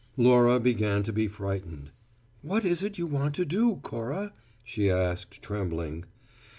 Laura 0.17 0.59
began 0.59 1.03
to 1.03 1.13
be 1.13 1.27
frightened. 1.27 1.91
"What 2.41 2.65
is 2.65 2.81
it 2.81 2.97
you 2.97 3.05
want 3.05 3.35
to 3.35 3.45
do, 3.45 3.75
Cora?" 3.83 4.33
she 4.63 4.89
asked, 4.89 5.43
trembling. 5.43 6.05